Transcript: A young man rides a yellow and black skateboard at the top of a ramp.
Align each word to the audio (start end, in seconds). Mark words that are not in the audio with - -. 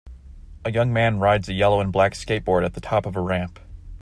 A 0.65 0.71
young 0.71 0.91
man 0.91 1.19
rides 1.19 1.47
a 1.47 1.53
yellow 1.53 1.79
and 1.79 1.93
black 1.93 2.13
skateboard 2.13 2.65
at 2.65 2.73
the 2.73 2.81
top 2.81 3.05
of 3.05 3.15
a 3.15 3.21
ramp. 3.21 3.59